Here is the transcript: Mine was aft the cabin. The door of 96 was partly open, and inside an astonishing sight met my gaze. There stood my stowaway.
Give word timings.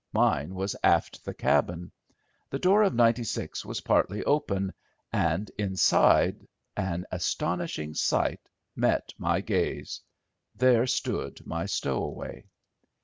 Mine 0.13 0.55
was 0.55 0.75
aft 0.83 1.23
the 1.23 1.33
cabin. 1.35 1.91
The 2.49 2.57
door 2.57 2.81
of 2.81 2.95
96 2.95 3.63
was 3.63 3.81
partly 3.81 4.23
open, 4.23 4.73
and 5.13 5.51
inside 5.59 6.47
an 6.75 7.05
astonishing 7.11 7.93
sight 7.93 8.39
met 8.75 9.13
my 9.19 9.41
gaze. 9.41 10.01
There 10.57 10.87
stood 10.87 11.45
my 11.45 11.67
stowaway. 11.67 12.45